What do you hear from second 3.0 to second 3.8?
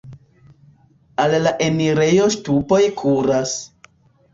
kuras.